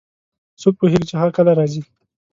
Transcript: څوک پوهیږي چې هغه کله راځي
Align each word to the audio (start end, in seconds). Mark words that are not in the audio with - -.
څوک 0.61 0.73
پوهیږي 0.79 1.05
چې 1.09 1.15
هغه 1.19 1.31
کله 1.37 1.51
راځي 1.59 1.81